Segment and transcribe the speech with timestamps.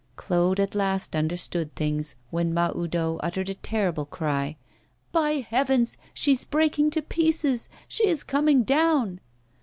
[0.15, 4.57] Claude at last understood things, when Mahoudeau uttered a terrible cry.
[5.11, 7.69] 'By heavens, she's breaking to pieces!
[7.87, 9.19] she is coming down!